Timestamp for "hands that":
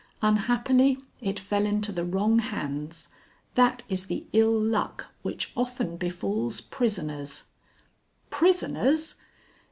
2.39-3.83